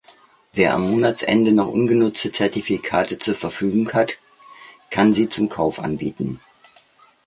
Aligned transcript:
Wer 0.53 0.73
am 0.73 0.89
Monatsende 0.89 1.51
noch 1.51 1.67
ungenutzte 1.67 2.31
Zertifikate 2.31 3.19
zur 3.19 3.35
Verfügung 3.35 3.93
hat, 3.93 4.17
kann 4.89 5.13
sie 5.13 5.29
zum 5.29 5.47
Kauf 5.47 5.77
anbieten. 5.79 6.39